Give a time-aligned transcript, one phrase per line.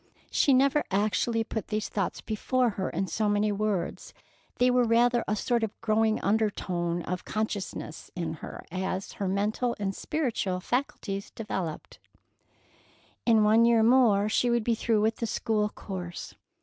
[0.31, 4.15] She never actually put these thoughts before her in so many words.
[4.57, 9.75] They were rather a sort of growing undertone of consciousness in her, as her mental
[9.79, 11.99] and spiritual faculties developed.
[13.27, 16.33] In one year more she would be through with the school course.